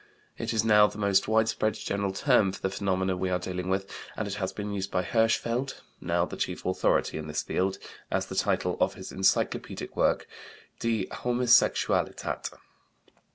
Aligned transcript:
It 0.35 0.51
is 0.51 0.63
now 0.65 0.87
the 0.87 0.97
most 0.97 1.27
widespread 1.27 1.75
general 1.75 2.11
term 2.11 2.51
for 2.51 2.59
the 2.59 2.71
phenomena 2.71 3.15
we 3.15 3.29
are 3.29 3.37
dealing 3.37 3.69
with, 3.69 3.87
and 4.17 4.27
it 4.27 4.33
has 4.33 4.51
been 4.51 4.73
used 4.73 4.89
by 4.89 5.03
Hirschfeld, 5.03 5.79
now 5.99 6.25
the 6.25 6.35
chief 6.37 6.65
authority 6.65 7.19
in 7.19 7.27
this 7.27 7.43
field, 7.43 7.77
as 8.09 8.25
the 8.25 8.33
title 8.33 8.77
of 8.79 8.95
his 8.95 9.11
encyclopedic 9.11 9.95
work, 9.95 10.27
Die 10.79 11.05
Homosexualität. 11.11 12.49